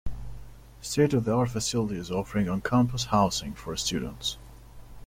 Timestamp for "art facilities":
1.31-2.09